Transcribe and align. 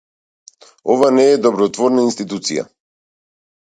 Ова 0.93 1.09
не 1.19 1.27
е 1.33 1.37
добротворна 1.43 2.07
институција. 2.07 2.65